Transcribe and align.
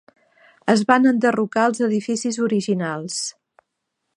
Es 0.73 0.79
van 0.91 1.05
enderrocar 1.11 1.65
els 1.71 1.81
edificis 1.89 2.41
originals. 2.47 3.21